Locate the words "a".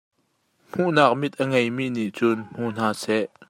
1.41-1.43